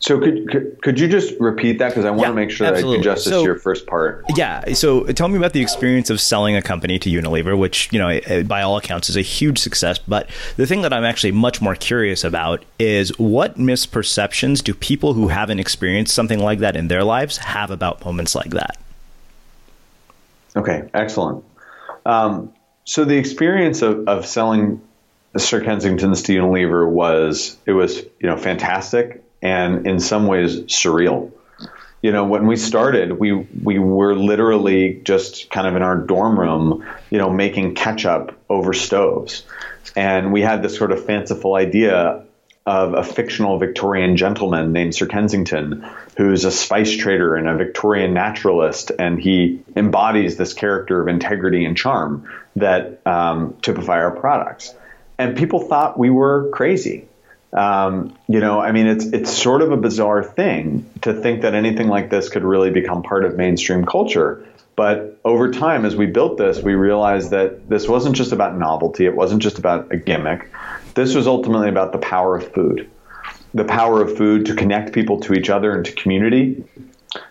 [0.03, 2.67] so could, could, could you just repeat that because I want yeah, to make sure
[2.67, 2.97] absolutely.
[2.97, 4.25] that I do justice so, to your first part.
[4.35, 4.75] Yeah.
[4.75, 8.09] So tell me about the experience of selling a company to Unilever, which you know
[8.09, 9.99] eh, by all accounts is a huge success.
[9.99, 15.15] But the thing that I'm actually much more curious about is what misperceptions do people
[15.15, 18.79] who haven't experienced something like that in their lives have about moments like that?
[20.57, 21.45] Okay, excellent.
[22.05, 22.53] Um,
[22.85, 24.83] so the experience of, of selling
[25.37, 31.33] Sir Kensington's to Unilever was it was you know fantastic and in some ways surreal.
[32.01, 36.39] You know, when we started, we we were literally just kind of in our dorm
[36.39, 39.45] room, you know, making ketchup over stoves,
[39.95, 42.25] and we had this sort of fanciful idea
[42.65, 45.85] of a fictional Victorian gentleman named Sir Kensington,
[46.17, 51.65] who's a spice trader and a Victorian naturalist, and he embodies this character of integrity
[51.65, 54.75] and charm that um, typify our products.
[55.19, 57.09] And people thought we were crazy.
[57.53, 61.55] Um, you know, I mean, it's it's sort of a bizarre thing to think that
[61.55, 64.47] anything like this could really become part of mainstream culture.
[64.75, 69.05] But over time, as we built this, we realized that this wasn't just about novelty.
[69.05, 70.51] It wasn't just about a gimmick.
[70.95, 72.91] This was ultimately about the power of food,
[73.53, 76.65] the power of food to connect people to each other and to community,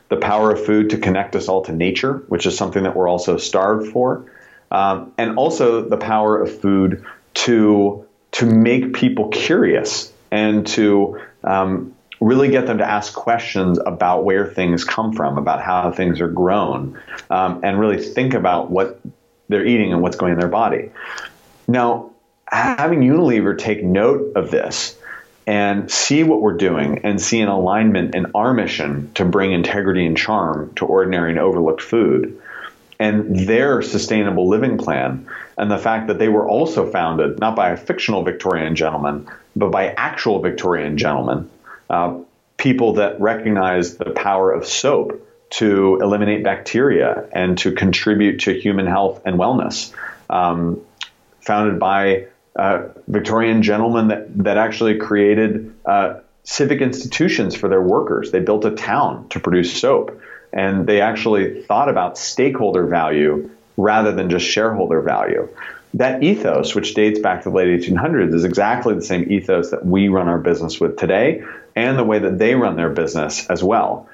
[0.09, 3.07] the power of food to connect us all to nature, which is something that we're
[3.07, 4.31] also starved for,
[4.69, 11.93] um, and also the power of food to to make people curious and to um,
[12.19, 16.29] really get them to ask questions about where things come from, about how things are
[16.29, 18.99] grown, um, and really think about what
[19.49, 20.91] they're eating and what's going in their body.
[21.67, 22.11] Now,
[22.45, 24.97] having Unilever take note of this
[25.47, 30.05] and see what we're doing and see an alignment in our mission to bring integrity
[30.05, 32.41] and charm to ordinary and overlooked food
[33.01, 35.27] and their sustainable living plan
[35.57, 39.71] and the fact that they were also founded not by a fictional Victorian gentleman, but
[39.71, 41.49] by actual Victorian gentlemen,
[41.89, 42.19] uh,
[42.57, 48.85] people that recognized the power of soap to eliminate bacteria and to contribute to human
[48.85, 49.91] health and wellness.
[50.29, 50.79] Um,
[51.41, 58.29] founded by uh, Victorian gentlemen that, that actually created uh, civic institutions for their workers.
[58.29, 60.21] They built a town to produce soap,
[60.53, 65.47] and they actually thought about stakeholder value rather than just shareholder value.
[65.93, 69.85] That ethos, which dates back to the late 1800s, is exactly the same ethos that
[69.85, 71.43] we run our business with today
[71.75, 74.07] and the way that they run their business as well.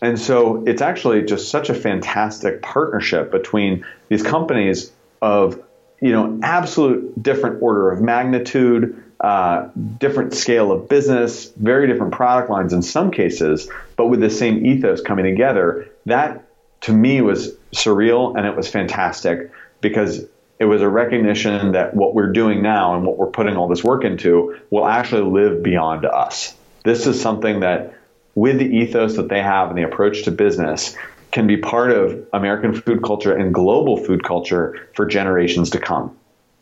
[0.00, 5.62] And so it's actually just such a fantastic partnership between these companies of
[6.00, 12.50] you know, absolute different order of magnitude, uh, different scale of business, very different product
[12.50, 15.88] lines in some cases, but with the same ethos coming together.
[16.06, 16.44] That
[16.82, 19.50] to me was surreal and it was fantastic
[19.80, 20.24] because
[20.58, 23.84] it was a recognition that what we're doing now and what we're putting all this
[23.84, 26.54] work into will actually live beyond us.
[26.84, 27.94] This is something that,
[28.34, 30.96] with the ethos that they have and the approach to business,
[31.32, 36.16] can be part of American food culture and global food culture for generations to come,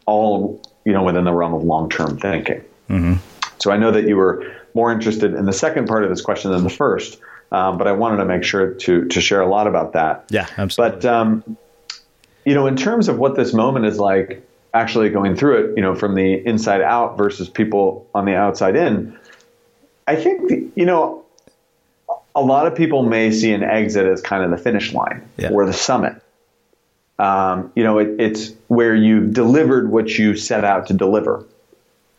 [0.07, 2.63] all you know within the realm of long-term thinking.
[2.89, 3.15] Mm-hmm.
[3.59, 6.51] So I know that you were more interested in the second part of this question
[6.51, 7.19] than the first,
[7.53, 10.27] um, but I wanted to make sure to to share a lot about that.
[10.31, 11.01] Yeah, absolutely.
[11.01, 11.57] But um,
[12.45, 15.83] you know, in terms of what this moment is like, actually going through it, you
[15.83, 19.17] know, from the inside out versus people on the outside in,
[20.07, 21.25] I think you know
[22.35, 25.51] a lot of people may see an exit as kind of the finish line yeah.
[25.51, 26.21] or the summit.
[27.19, 31.45] Um, you know, it, it's where you've delivered what you set out to deliver.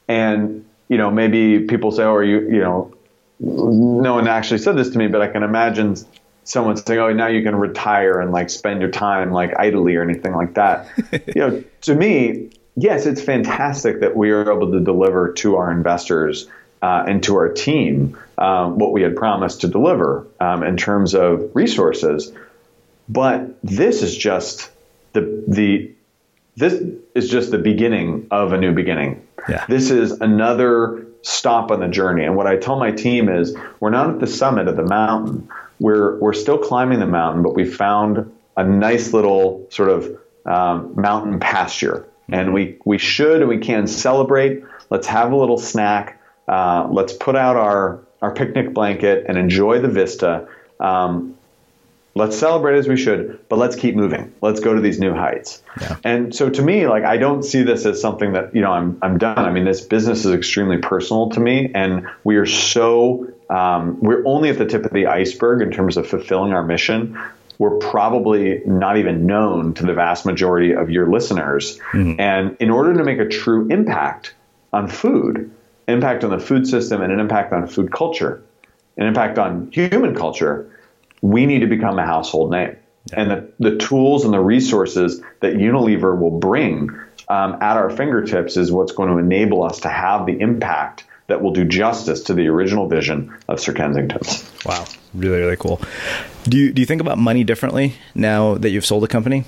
[0.07, 2.93] And, you know, maybe people say, oh, you, you know,
[3.39, 5.97] no one actually said this to me, but I can imagine
[6.45, 10.03] someone saying, oh, now you can retire and like spend your time like idly or
[10.03, 10.87] anything like that.
[11.11, 15.71] you know, to me, yes, it's fantastic that we are able to deliver to our
[15.71, 16.47] investors
[16.81, 21.15] uh, and to our team um, what we had promised to deliver um, in terms
[21.15, 22.31] of resources.
[23.09, 24.69] But this is just
[25.16, 25.91] the the
[26.55, 26.82] this
[27.16, 29.26] is just the beginning of a new beginning.
[29.49, 29.66] Yeah.
[29.68, 32.24] This is another stop on the journey.
[32.24, 35.49] And what I tell my team is we're not at the summit of the mountain.
[35.80, 40.93] We're we're still climbing the mountain, but we found a nice little sort of um,
[40.95, 42.07] mountain pasture.
[42.32, 44.63] And we, we should and we can celebrate.
[44.89, 46.22] Let's have a little snack.
[46.47, 50.47] Uh, let's put out our, our picnic blanket and enjoy the vista.
[50.80, 51.34] Um,
[52.16, 54.34] let's celebrate as we should, but let's keep moving.
[54.41, 55.61] Let's go to these new heights.
[55.82, 55.97] Yeah.
[56.03, 58.97] And so to me, like I don't see this as something that, you know, I'm
[59.01, 59.38] I'm done.
[59.38, 64.26] I mean, this business is extremely personal to me and we are so um, we're
[64.26, 67.20] only at the tip of the iceberg in terms of fulfilling our mission.
[67.59, 71.80] We're probably not even known to the vast majority of your listeners.
[71.91, 72.20] Mm-hmm.
[72.20, 74.34] And in order to make a true impact
[74.74, 75.51] on food,
[75.88, 78.41] impact on the food system and an impact on food culture,
[78.97, 80.70] an impact on human culture,
[81.32, 82.78] we need to become a household name.
[83.11, 83.21] Yeah.
[83.21, 86.89] And the, the tools and the resources that Unilever will bring
[87.28, 91.41] um, at our fingertips is what's going to enable us to have the impact that
[91.41, 94.49] will do justice to the original vision of Sir Kensington's.
[94.65, 95.82] Wow, really, really cool.
[96.43, 99.45] Do you, do you think about money differently now that you've sold a company?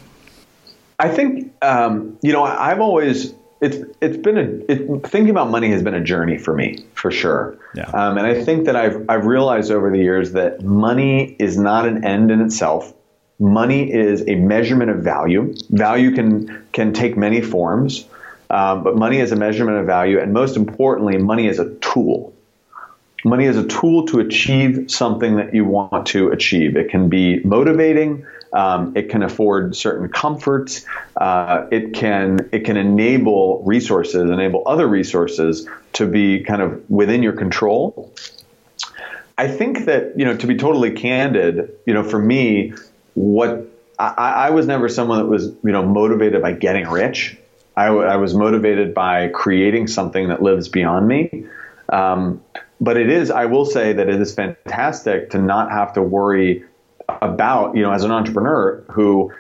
[0.99, 5.71] I think um, you know I've always it's it's been a it, thinking about money
[5.71, 7.57] has been a journey for me for sure.
[7.75, 7.85] Yeah.
[7.85, 11.87] Um, and I think that I've I've realized over the years that money is not
[11.87, 12.93] an end in itself.
[13.39, 15.55] Money is a measurement of value.
[15.69, 18.05] Value can can take many forms,
[18.49, 22.33] um, but money is a measurement of value, and most importantly, money is a tool.
[23.25, 26.77] Money is a tool to achieve something that you want to achieve.
[26.77, 28.25] It can be motivating.
[28.53, 30.85] Um, it can afford certain comforts.
[31.15, 37.23] Uh, it can it can enable resources, enable other resources to be kind of within
[37.23, 38.13] your control.
[39.37, 42.73] I think that you know to be totally candid, you know, for me,
[43.13, 43.67] what
[43.99, 47.37] I, I was never someone that was you know motivated by getting rich.
[47.75, 51.45] I, I was motivated by creating something that lives beyond me.
[51.89, 52.41] Um,
[52.81, 56.63] but it is, I will say that it is fantastic to not have to worry
[57.07, 59.33] about, you know, as an entrepreneur who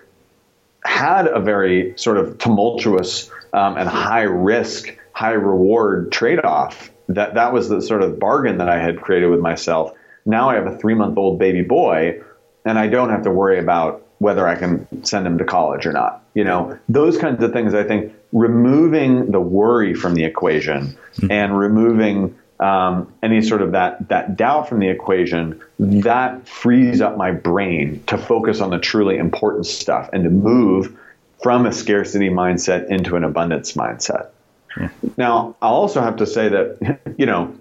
[0.83, 6.91] had a very sort of tumultuous um, and high risk, high reward trade off.
[7.09, 9.93] That that was the sort of bargain that I had created with myself.
[10.25, 12.21] Now I have a three month old baby boy,
[12.65, 15.93] and I don't have to worry about whether I can send him to college or
[15.93, 16.23] not.
[16.33, 17.73] You know, those kinds of things.
[17.73, 21.31] I think removing the worry from the equation mm-hmm.
[21.31, 27.17] and removing um, any sort of that that doubt from the equation, that frees up
[27.17, 30.97] my brain to focus on the truly important stuff and to move
[31.43, 34.29] from a scarcity mindset into an abundance mindset.
[34.75, 34.89] Yeah.
[35.17, 37.55] Now, I'll also have to say that, you know,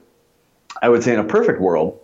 [0.80, 2.00] I would say in a perfect world,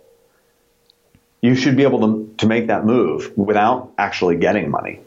[1.41, 5.01] you should be able to, to make that move without actually getting money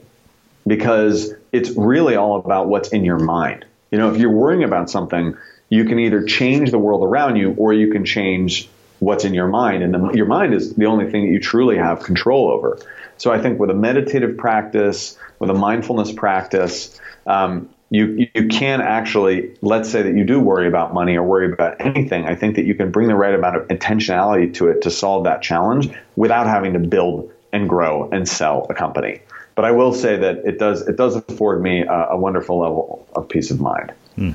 [0.66, 3.64] because it's really all about what's in your mind.
[3.91, 5.37] You know, if you're worrying about something,
[5.69, 9.49] you can either change the world around you or you can change what's in your
[9.49, 9.83] mind.
[9.83, 12.79] And the, your mind is the only thing that you truly have control over.
[13.19, 18.81] So I think with a meditative practice, with a mindfulness practice, um, you you can
[18.81, 22.27] actually let's say that you do worry about money or worry about anything.
[22.27, 25.25] I think that you can bring the right amount of intentionality to it to solve
[25.25, 29.21] that challenge without having to build and grow and sell a company.
[29.55, 33.07] But I will say that it does it does afford me a, a wonderful level
[33.14, 33.93] of peace of mind.
[34.17, 34.33] Hmm.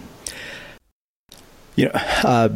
[1.82, 2.50] You know, uh,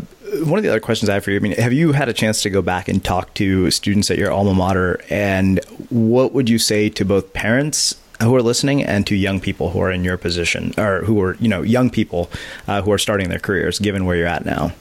[0.43, 2.13] one of the other questions I have for you, I mean, have you had a
[2.13, 5.01] chance to go back and talk to students at your alma mater?
[5.09, 5.59] And
[5.89, 9.79] what would you say to both parents who are listening and to young people who
[9.79, 12.29] are in your position or who are, you know, young people
[12.67, 14.73] uh, who are starting their careers, given where you're at now?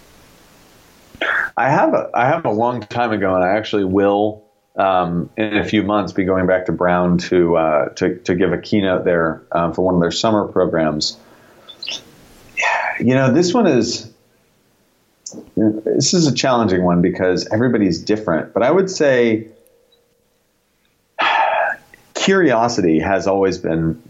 [1.57, 4.45] I have a, I have a long time ago, and I actually will
[4.77, 8.53] um, in a few months be going back to Brown to uh, to, to give
[8.53, 11.17] a keynote there um, for one of their summer programs.
[13.01, 14.14] You know, this one is
[15.57, 19.49] this is a challenging one because everybody's different, but I would say
[22.15, 24.03] curiosity has always been,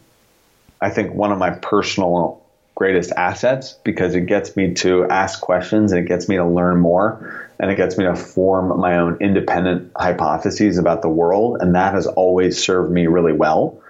[0.80, 2.42] I think, one of my personal
[2.74, 6.78] greatest assets because it gets me to ask questions and it gets me to learn
[6.78, 11.58] more and it gets me to form my own independent hypotheses about the world.
[11.60, 13.80] And that has always served me really well.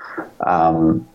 [0.46, 1.08] Um,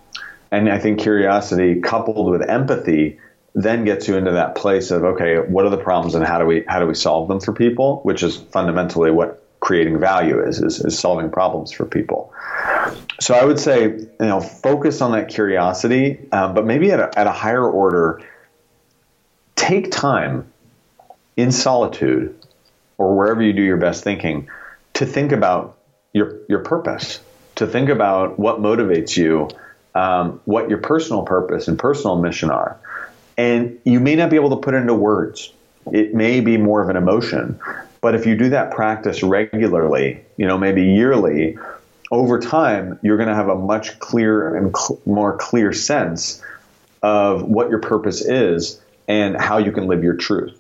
[0.52, 3.20] and I think curiosity coupled with empathy
[3.56, 6.46] then gets you into that place of okay, what are the problems and how do
[6.46, 8.02] we how do we solve them for people?
[8.04, 12.34] Which is fundamentally what creating value is is, is solving problems for people.
[13.20, 17.20] So I would say you know focus on that curiosity, um, but maybe at a,
[17.20, 18.22] at a higher order,
[19.56, 20.52] take time
[21.36, 22.36] in solitude
[22.98, 24.48] or wherever you do your best thinking
[24.94, 25.78] to think about
[26.14, 27.20] your your purpose,
[27.56, 29.50] to think about what motivates you,
[29.96, 32.80] um, what your personal purpose and personal mission are
[33.40, 35.54] and you may not be able to put it into words.
[35.94, 37.58] It may be more of an emotion.
[38.02, 41.58] But if you do that practice regularly, you know, maybe yearly,
[42.12, 46.44] over time, you're going to have a much clearer and cl- more clear sense
[47.02, 50.60] of what your purpose is and how you can live your truth.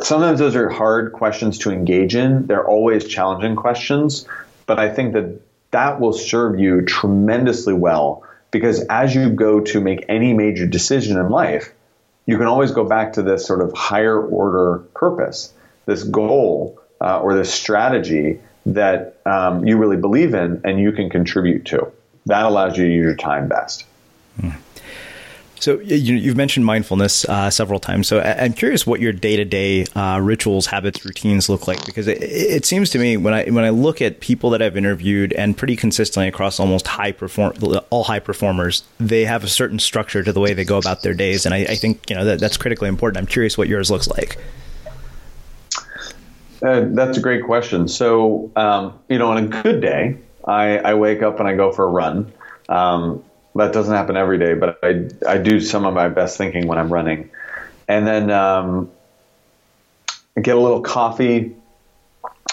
[0.00, 2.48] Sometimes those are hard questions to engage in.
[2.48, 4.26] They're always challenging questions,
[4.66, 5.40] but I think that
[5.70, 11.18] that will serve you tremendously well because as you go to make any major decision
[11.18, 11.72] in life,
[12.26, 15.52] you can always go back to this sort of higher order purpose,
[15.86, 21.08] this goal uh, or this strategy that um, you really believe in and you can
[21.08, 21.90] contribute to.
[22.26, 23.86] That allows you to use your time best.
[24.40, 24.50] Hmm.
[25.60, 28.06] So you, have mentioned mindfulness uh, several times.
[28.06, 29.86] So I'm curious what your day to day
[30.20, 33.70] rituals, habits, routines look like because it, it, seems to me when I when I
[33.70, 37.54] look at people that I've interviewed and pretty consistently across almost high perform
[37.90, 41.14] all high performers, they have a certain structure to the way they go about their
[41.14, 43.18] days, and I, I think you know that, that's critically important.
[43.18, 44.38] I'm curious what yours looks like.
[46.62, 47.88] Uh, that's a great question.
[47.88, 51.70] So um, you know, on a good day, I, I, wake up and I go
[51.72, 52.32] for a run.
[52.68, 53.24] Um,
[53.58, 56.78] that doesn't happen every day, but I I do some of my best thinking when
[56.78, 57.30] I'm running,
[57.86, 58.90] and then um,
[60.40, 61.54] get a little coffee.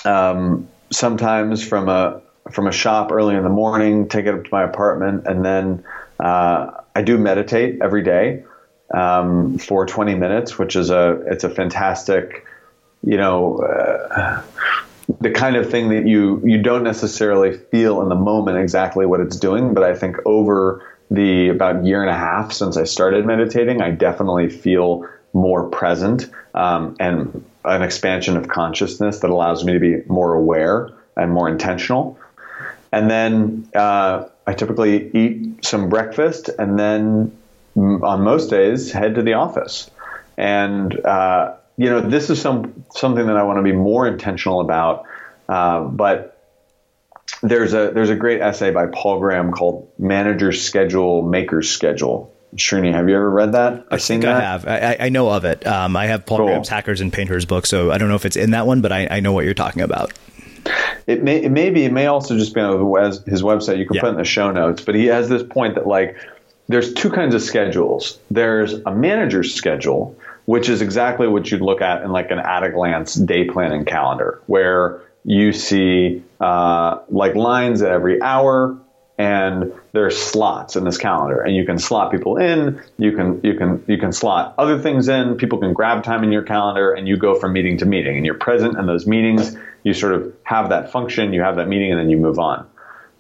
[0.04, 4.50] Um, sometimes from a from a shop early in the morning, take it up to
[4.52, 5.84] my apartment, and then
[6.20, 8.44] uh, I do meditate every day
[8.94, 12.46] um, for 20 minutes, which is a it's a fantastic,
[13.04, 14.42] you know, uh,
[15.22, 19.20] the kind of thing that you you don't necessarily feel in the moment exactly what
[19.20, 23.26] it's doing, but I think over the about year and a half since I started
[23.26, 29.74] meditating, I definitely feel more present um, and an expansion of consciousness that allows me
[29.74, 32.18] to be more aware and more intentional.
[32.92, 37.38] And then uh, I typically eat some breakfast and then
[37.76, 39.90] on most days head to the office.
[40.38, 44.62] And, uh, you know, this is some something that I want to be more intentional
[44.62, 45.06] about.
[45.50, 46.35] Uh, but
[47.42, 52.94] there's a there's a great essay by Paul Graham called "Manager's Schedule, Maker's Schedule." Srini,
[52.94, 53.86] have you ever read that?
[53.92, 54.38] I think that?
[54.38, 54.68] I have.
[54.68, 55.68] I, I, know of it.
[55.68, 56.48] Um, I have Paul cool.
[56.48, 58.94] Graham's Hackers and Painters book, so I don't know if it's in that one, but
[58.94, 60.14] I, I know what you're talking about.
[61.06, 62.80] It may it may be it may also just be on
[63.28, 63.78] his website.
[63.78, 64.02] You can yeah.
[64.02, 66.18] put in the show notes, but he has this point that like
[66.68, 68.18] there's two kinds of schedules.
[68.32, 72.64] There's a manager's schedule, which is exactly what you'd look at in like an at
[72.64, 78.78] a glance day planning calendar, where you see uh, like lines at every hour
[79.18, 83.54] and there's slots in this calendar and you can slot people in you can you
[83.54, 87.08] can you can slot other things in people can grab time in your calendar and
[87.08, 90.34] you go from meeting to meeting and you're present in those meetings you sort of
[90.44, 92.68] have that function you have that meeting and then you move on.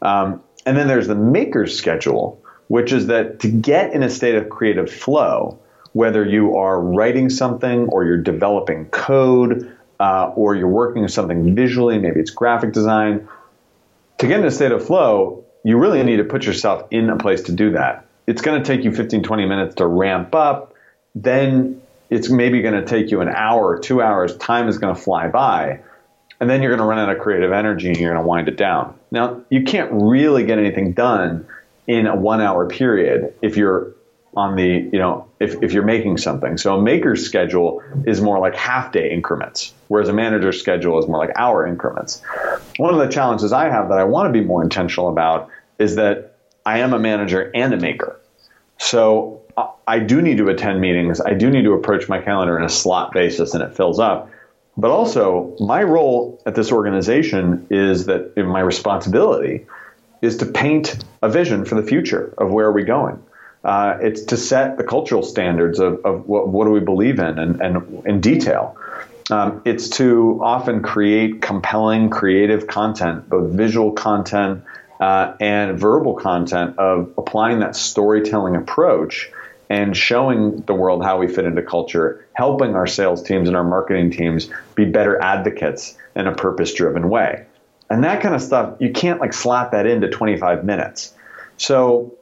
[0.02, 4.36] Um, and then there's the maker's schedule which is that to get in a state
[4.36, 5.60] of creative flow,
[5.94, 11.56] whether you are writing something or you're developing code uh, or you're working on something
[11.56, 13.28] visually, maybe it's graphic design,
[14.20, 17.18] to get in a state of flow, you really need to put yourself in a
[17.18, 18.06] place to do that.
[18.28, 20.74] It's going to take you 15, 20 minutes to ramp up.
[21.14, 24.36] Then it's maybe going to take you an hour two hours.
[24.38, 25.82] Time is going to fly by.
[26.40, 28.48] And then you're going to run out of creative energy and you're going to wind
[28.48, 28.98] it down.
[29.12, 31.48] Now, you can't really get anything done
[31.88, 33.94] in a one hour period if you're
[34.36, 36.58] on the, you know, if, if you're making something.
[36.58, 41.08] So a maker's schedule is more like half day increments, whereas a manager's schedule is
[41.08, 42.22] more like hour increments.
[42.78, 45.96] One of the challenges I have that I want to be more intentional about is
[45.96, 48.20] that I am a manager and a maker.
[48.78, 49.42] So
[49.88, 51.22] I do need to attend meetings.
[51.22, 54.30] I do need to approach my calendar in a slot basis and it fills up.
[54.78, 59.68] But also, my role at this organization is that my responsibility
[60.22, 63.24] is to paint a vision for the future of where are we going.
[63.64, 67.40] Uh, it's to set the cultural standards of, of what, what, do we believe in
[67.40, 68.78] and, and in detail.
[69.32, 74.64] Um, it's to often create compelling, creative content, both visual content
[75.00, 79.32] uh, and verbal content of applying that storytelling approach
[79.70, 83.64] and showing the world how we fit into culture, helping our sales teams and our
[83.64, 87.46] marketing teams be better advocates in a purpose driven way.
[87.90, 91.14] And that kind of stuff you can't like slap that into 25 minutes.
[91.58, 92.16] So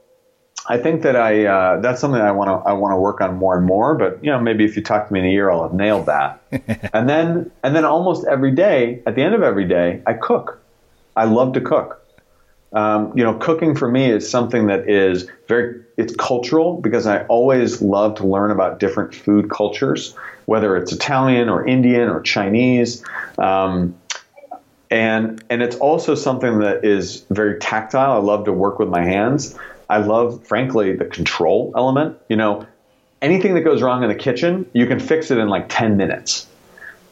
[0.67, 3.35] i think that i uh, that's something i want to i want to work on
[3.35, 5.49] more and more but you know maybe if you talk to me in a year
[5.49, 6.41] i'll have nailed that
[6.93, 10.61] and then and then almost every day at the end of every day i cook
[11.15, 11.99] i love to cook
[12.73, 17.23] um, you know cooking for me is something that is very it's cultural because i
[17.25, 23.03] always love to learn about different food cultures whether it's italian or indian or chinese
[23.37, 23.95] um,
[24.93, 28.11] and and it's also something that is very tactile.
[28.11, 29.57] I love to work with my hands.
[29.89, 32.17] I love, frankly, the control element.
[32.29, 32.67] You know,
[33.21, 36.47] anything that goes wrong in the kitchen, you can fix it in like ten minutes.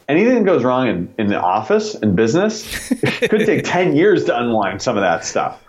[0.09, 4.25] Anything that goes wrong in, in the office in business it could take ten years
[4.25, 5.63] to unwind some of that stuff.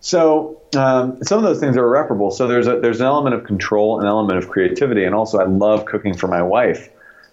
[0.00, 2.30] So um, some of those things are irreparable.
[2.30, 5.44] So there's a there's an element of control, an element of creativity, and also I
[5.44, 6.90] love cooking for my wife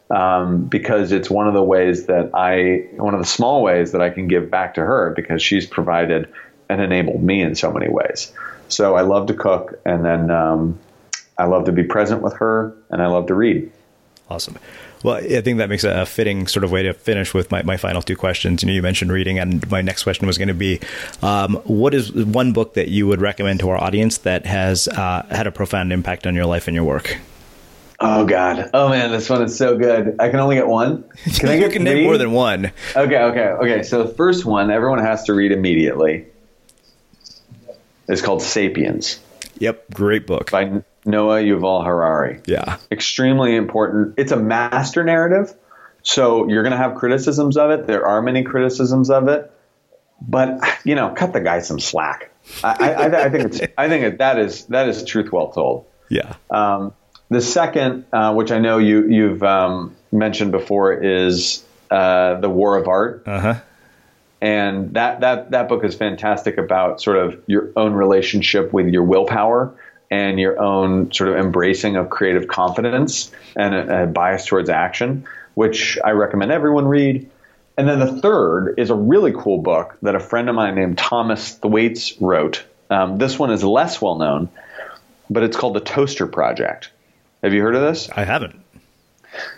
[0.10, 4.02] um, because it's one of the ways that I, one of the small ways that
[4.02, 6.32] I can give back to her because she's provided
[6.70, 8.32] and enabled me in so many ways.
[8.68, 10.80] So I love to cook, and then um,
[11.38, 13.72] I love to be present with her, and I love to read.
[14.30, 14.58] Awesome.
[15.04, 17.78] Well, I think that makes a fitting sort of way to finish with my, my
[17.78, 18.64] final two questions.
[18.64, 20.80] You know, you mentioned reading, and my next question was going to be,
[21.22, 25.24] um, what is one book that you would recommend to our audience that has uh,
[25.30, 27.20] had a profound impact on your life and your work?
[28.00, 28.70] Oh God!
[28.74, 30.18] Oh man, this one is so good.
[30.20, 31.04] I can only get one.
[31.36, 31.72] Can I get?
[31.72, 32.72] can name more than one.
[32.94, 33.84] Okay, okay, okay.
[33.84, 36.26] So the first one, everyone has to read immediately.
[38.08, 39.20] It's called *Sapiens*.
[39.60, 42.42] Yep, great book by Noah Yuval Harari.
[42.46, 44.16] Yeah, extremely important.
[44.18, 45.54] It's a master narrative,
[46.04, 47.88] so you're going to have criticisms of it.
[47.88, 49.52] There are many criticisms of it,
[50.22, 52.32] but you know, cut the guy some slack.
[52.64, 53.62] I, I, I, think it's.
[53.78, 55.86] I think that is that is truth well told.
[56.10, 56.36] Yeah.
[56.50, 56.94] Um,
[57.30, 62.78] the second, uh, which I know you you've um, mentioned before, is uh, the War
[62.78, 63.24] of Art.
[63.26, 63.60] Uh huh.
[64.42, 69.04] And that that that book is fantastic about sort of your own relationship with your
[69.04, 69.74] willpower
[70.12, 75.26] and your own sort of embracing of creative confidence and a, a bias towards action,
[75.56, 77.30] which I recommend everyone read.
[77.78, 80.98] And then the third is a really cool book that a friend of mine named
[80.98, 82.64] Thomas Thwaites wrote.
[82.90, 84.50] Um, this one is less well known,
[85.30, 86.92] but it's called The Toaster Project.
[87.44, 88.10] Have you heard of this?
[88.16, 88.62] I haven't.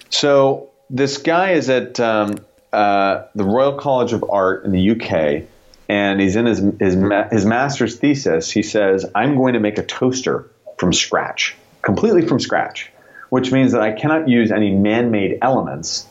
[0.09, 2.37] So this guy is at um,
[2.73, 5.47] uh, the Royal College of Art in the UK,
[5.89, 8.51] and he's in his his, ma- his master's thesis.
[8.51, 12.91] He says, "I'm going to make a toaster from scratch, completely from scratch,
[13.29, 16.05] which means that I cannot use any man-made elements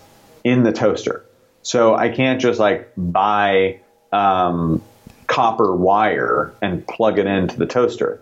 [0.44, 1.24] in the toaster.
[1.62, 3.80] So I can't just like buy
[4.12, 4.82] um,
[5.26, 8.20] copper wire and plug it into the toaster."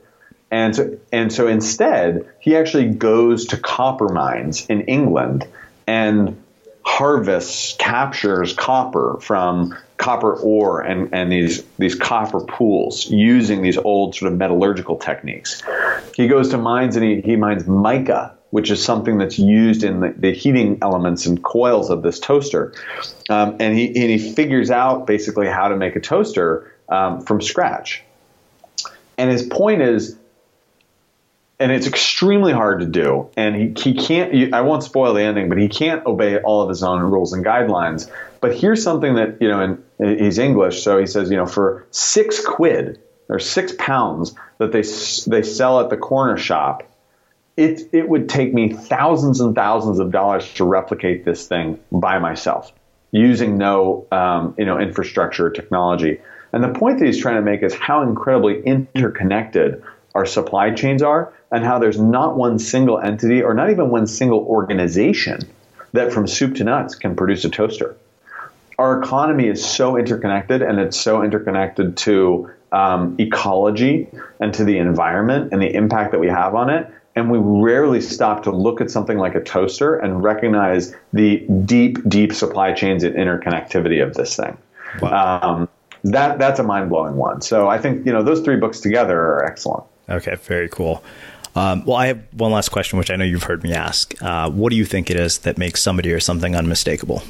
[0.51, 5.47] And so, and so instead, he actually goes to copper mines in England
[5.87, 6.44] and
[6.85, 14.15] harvests, captures copper from copper ore and, and these, these copper pools using these old
[14.15, 15.63] sort of metallurgical techniques.
[16.15, 20.01] He goes to mines and he, he mines mica, which is something that's used in
[20.01, 22.75] the, the heating elements and coils of this toaster.
[23.31, 27.41] Um, and, he, and he figures out basically how to make a toaster um, from
[27.41, 28.03] scratch.
[29.17, 30.19] And his point is
[31.59, 33.31] and it's extremely hard to do.
[33.37, 36.69] And he, he can't, I won't spoil the ending, but he can't obey all of
[36.69, 38.11] his own rules and guidelines.
[38.41, 39.61] But here's something that, you know,
[39.99, 44.73] and he's English, so he says, you know, for six quid or six pounds that
[44.73, 44.83] they,
[45.31, 46.91] they sell at the corner shop,
[47.57, 52.19] it, it would take me thousands and thousands of dollars to replicate this thing by
[52.19, 52.73] myself
[53.13, 56.21] using no, um, you know, infrastructure or technology.
[56.53, 59.85] And the point that he's trying to make is how incredibly interconnected
[60.15, 64.07] our supply chains are and how there's not one single entity or not even one
[64.07, 65.41] single organization
[65.93, 67.97] that from soup to nuts can produce a toaster.
[68.79, 74.09] Our economy is so interconnected and it's so interconnected to um, ecology
[74.41, 76.91] and to the environment and the impact that we have on it.
[77.17, 81.99] And we rarely stop to look at something like a toaster and recognize the deep,
[82.09, 84.59] deep supply chains and interconnectivity of this thing.
[85.01, 85.41] Wow.
[85.41, 85.69] Um,
[86.03, 87.41] that that's a mind blowing one.
[87.41, 89.85] So I think you know those three books together are excellent.
[90.09, 91.03] Okay, very cool.
[91.57, 94.21] Um, well, I have one last question, which I know you've heard me ask.
[94.23, 97.23] Uh, what do you think it is that makes somebody or something unmistakable?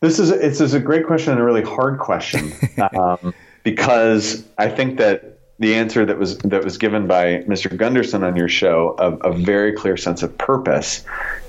[0.00, 2.52] This is it's, it's a great question and a really hard question
[2.94, 3.32] um,
[3.62, 7.74] because I think that the answer that was that was given by Mr.
[7.74, 11.04] Gunderson on your show of a very clear sense of purpose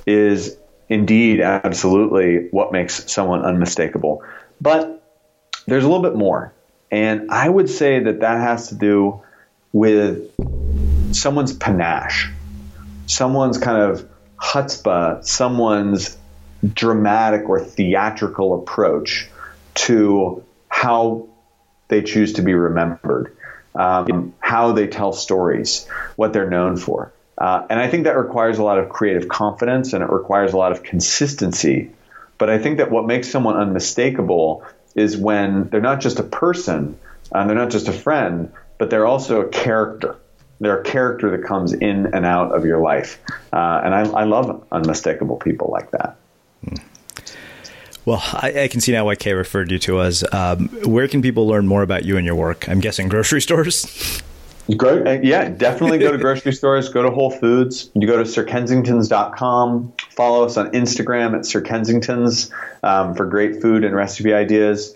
[0.05, 0.55] is
[0.87, 4.23] indeed absolutely what makes someone unmistakable.
[4.61, 5.03] But
[5.65, 6.53] there's a little bit more,
[6.91, 9.21] and I would say that that has to do
[9.75, 10.31] with
[11.13, 12.31] someone's panache,
[13.07, 14.07] someone's kind of
[14.39, 16.17] chutzpah, someone's
[16.73, 19.27] dramatic or theatrical approach
[19.73, 21.27] to how
[21.89, 23.35] they choose to be remembered,
[23.75, 27.11] um, how they tell stories, what they're known for.
[27.37, 30.57] Uh, and I think that requires a lot of creative confidence and it requires a
[30.57, 31.91] lot of consistency.
[32.37, 34.63] But I think that what makes someone unmistakable
[34.95, 36.97] is when they're not just a person
[37.33, 40.17] and they're not just a friend, but they're also a character.
[40.59, 43.19] They're a character that comes in and out of your life.
[43.51, 46.15] Uh, and I, I, love unmistakable people like that.
[48.05, 50.23] Well, I, I, can see now why Kay referred you to us.
[50.33, 52.69] Um, where can people learn more about you and your work?
[52.69, 54.21] I'm guessing grocery stores.
[54.69, 56.89] Uh, yeah, definitely go to grocery stores.
[56.89, 57.91] Go to Whole Foods.
[57.93, 59.93] You go to sirkensingtons.com.
[60.09, 62.51] Follow us on Instagram at Sir Kensingtons
[62.83, 64.95] um, for great food and recipe ideas.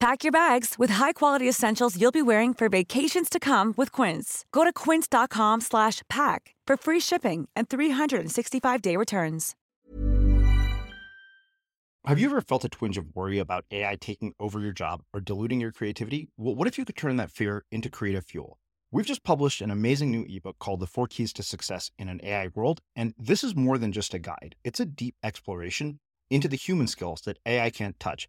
[0.00, 4.44] Pack your bags with high-quality essentials you'll be wearing for vacations to come with Quince.
[4.52, 9.56] Go to quince.com slash pack for free shipping and 365-day returns.
[12.06, 15.20] Have you ever felt a twinge of worry about AI taking over your job or
[15.20, 16.28] diluting your creativity?
[16.38, 18.56] Well, what if you could turn that fear into creative fuel?
[18.92, 22.20] We've just published an amazing new ebook called The Four Keys to Success in an
[22.22, 24.54] AI World, and this is more than just a guide.
[24.62, 25.98] It's a deep exploration
[26.30, 28.28] into the human skills that AI can't touch